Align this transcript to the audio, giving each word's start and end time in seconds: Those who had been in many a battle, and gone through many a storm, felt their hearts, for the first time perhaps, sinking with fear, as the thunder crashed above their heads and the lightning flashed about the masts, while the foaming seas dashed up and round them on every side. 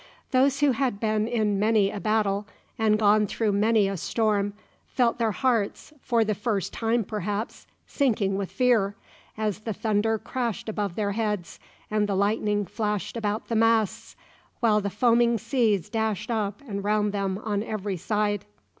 Those 0.31 0.61
who 0.61 0.71
had 0.71 0.99
been 0.99 1.27
in 1.27 1.59
many 1.59 1.91
a 1.91 1.99
battle, 1.99 2.47
and 2.79 2.97
gone 2.97 3.27
through 3.27 3.51
many 3.51 3.87
a 3.87 3.95
storm, 3.95 4.53
felt 4.87 5.19
their 5.19 5.29
hearts, 5.31 5.93
for 6.01 6.23
the 6.25 6.33
first 6.33 6.73
time 6.73 7.03
perhaps, 7.03 7.67
sinking 7.85 8.35
with 8.35 8.51
fear, 8.51 8.95
as 9.37 9.59
the 9.59 9.73
thunder 9.73 10.17
crashed 10.17 10.67
above 10.67 10.95
their 10.95 11.11
heads 11.11 11.59
and 11.91 12.09
the 12.09 12.15
lightning 12.15 12.65
flashed 12.65 13.15
about 13.15 13.47
the 13.47 13.55
masts, 13.55 14.15
while 14.59 14.81
the 14.81 14.89
foaming 14.89 15.37
seas 15.37 15.87
dashed 15.87 16.31
up 16.31 16.63
and 16.67 16.83
round 16.83 17.11
them 17.11 17.37
on 17.37 17.61
every 17.61 17.95
side. 17.95 18.45